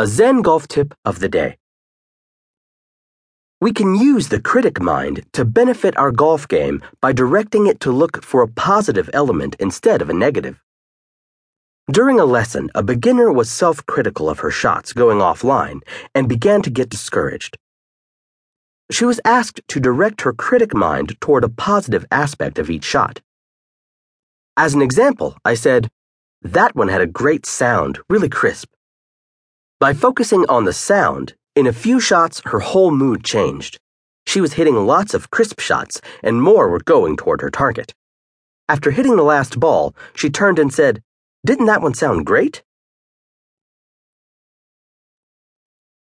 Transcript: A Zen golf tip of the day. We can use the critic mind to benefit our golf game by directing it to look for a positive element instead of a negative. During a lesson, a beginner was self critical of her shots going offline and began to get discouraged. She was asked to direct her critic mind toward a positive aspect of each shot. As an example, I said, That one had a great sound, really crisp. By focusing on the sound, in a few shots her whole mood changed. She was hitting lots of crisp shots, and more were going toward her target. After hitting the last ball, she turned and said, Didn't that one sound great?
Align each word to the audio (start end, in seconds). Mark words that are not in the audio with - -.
A 0.00 0.06
Zen 0.06 0.42
golf 0.42 0.68
tip 0.68 0.94
of 1.04 1.18
the 1.18 1.28
day. 1.28 1.56
We 3.60 3.72
can 3.72 3.96
use 3.96 4.28
the 4.28 4.40
critic 4.40 4.80
mind 4.80 5.24
to 5.32 5.44
benefit 5.44 5.98
our 5.98 6.12
golf 6.12 6.46
game 6.46 6.84
by 7.00 7.12
directing 7.12 7.66
it 7.66 7.80
to 7.80 7.90
look 7.90 8.22
for 8.22 8.42
a 8.42 8.48
positive 8.48 9.10
element 9.12 9.56
instead 9.58 10.00
of 10.00 10.08
a 10.08 10.14
negative. 10.14 10.62
During 11.90 12.20
a 12.20 12.24
lesson, 12.24 12.70
a 12.76 12.82
beginner 12.84 13.32
was 13.32 13.50
self 13.50 13.84
critical 13.86 14.30
of 14.30 14.38
her 14.38 14.52
shots 14.52 14.92
going 14.92 15.18
offline 15.18 15.80
and 16.14 16.28
began 16.28 16.62
to 16.62 16.70
get 16.70 16.90
discouraged. 16.90 17.58
She 18.92 19.04
was 19.04 19.20
asked 19.24 19.62
to 19.66 19.80
direct 19.80 20.20
her 20.20 20.32
critic 20.32 20.74
mind 20.74 21.20
toward 21.20 21.42
a 21.42 21.48
positive 21.48 22.06
aspect 22.12 22.60
of 22.60 22.70
each 22.70 22.84
shot. 22.84 23.20
As 24.56 24.74
an 24.74 24.82
example, 24.82 25.36
I 25.44 25.54
said, 25.54 25.90
That 26.40 26.76
one 26.76 26.86
had 26.86 27.00
a 27.00 27.06
great 27.08 27.46
sound, 27.46 27.98
really 28.08 28.28
crisp. 28.28 28.68
By 29.80 29.94
focusing 29.94 30.44
on 30.48 30.64
the 30.64 30.72
sound, 30.72 31.34
in 31.54 31.68
a 31.68 31.72
few 31.72 32.00
shots 32.00 32.42
her 32.46 32.58
whole 32.58 32.90
mood 32.90 33.22
changed. 33.22 33.78
She 34.26 34.40
was 34.40 34.54
hitting 34.54 34.74
lots 34.74 35.14
of 35.14 35.30
crisp 35.30 35.60
shots, 35.60 36.00
and 36.20 36.42
more 36.42 36.68
were 36.68 36.80
going 36.80 37.16
toward 37.16 37.42
her 37.42 37.50
target. 37.50 37.94
After 38.68 38.90
hitting 38.90 39.14
the 39.14 39.22
last 39.22 39.60
ball, 39.60 39.94
she 40.16 40.30
turned 40.30 40.58
and 40.58 40.74
said, 40.74 41.00
Didn't 41.46 41.66
that 41.66 41.80
one 41.80 41.94
sound 41.94 42.26
great? 42.26 42.64